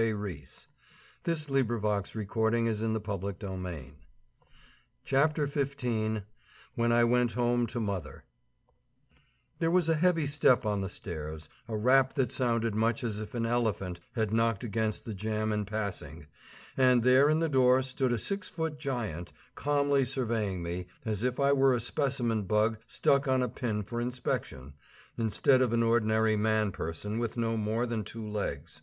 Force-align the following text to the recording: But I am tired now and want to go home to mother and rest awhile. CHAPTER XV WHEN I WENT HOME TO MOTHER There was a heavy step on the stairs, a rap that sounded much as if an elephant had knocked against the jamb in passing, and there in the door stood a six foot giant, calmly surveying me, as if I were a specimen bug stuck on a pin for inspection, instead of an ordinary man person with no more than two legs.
But 0.00 0.06
I 0.06 0.06
am 0.06 0.16
tired 0.16 1.50
now 1.50 1.56
and 1.56 1.70
want 1.82 2.06
to 2.06 2.24
go 2.24 2.24
home 2.24 2.72
to 2.72 2.98
mother 2.98 3.34
and 3.34 3.44
rest 3.44 3.44
awhile. 3.44 3.84
CHAPTER 5.04 5.46
XV 5.46 6.22
WHEN 6.74 6.90
I 6.90 7.04
WENT 7.04 7.32
HOME 7.34 7.66
TO 7.66 7.80
MOTHER 7.80 8.24
There 9.58 9.70
was 9.70 9.90
a 9.90 9.96
heavy 9.96 10.26
step 10.26 10.64
on 10.64 10.80
the 10.80 10.88
stairs, 10.88 11.50
a 11.68 11.76
rap 11.76 12.14
that 12.14 12.32
sounded 12.32 12.74
much 12.74 13.04
as 13.04 13.20
if 13.20 13.34
an 13.34 13.44
elephant 13.44 14.00
had 14.14 14.32
knocked 14.32 14.64
against 14.64 15.04
the 15.04 15.12
jamb 15.12 15.52
in 15.52 15.66
passing, 15.66 16.26
and 16.78 17.02
there 17.02 17.28
in 17.28 17.40
the 17.40 17.50
door 17.50 17.82
stood 17.82 18.14
a 18.14 18.18
six 18.18 18.48
foot 18.48 18.78
giant, 18.78 19.34
calmly 19.54 20.06
surveying 20.06 20.62
me, 20.62 20.86
as 21.04 21.22
if 21.22 21.38
I 21.38 21.52
were 21.52 21.74
a 21.74 21.78
specimen 21.80 22.44
bug 22.44 22.78
stuck 22.86 23.28
on 23.28 23.42
a 23.42 23.50
pin 23.50 23.82
for 23.82 24.00
inspection, 24.00 24.72
instead 25.18 25.60
of 25.60 25.74
an 25.74 25.82
ordinary 25.82 26.36
man 26.36 26.72
person 26.72 27.18
with 27.18 27.36
no 27.36 27.58
more 27.58 27.84
than 27.84 28.02
two 28.02 28.26
legs. 28.26 28.80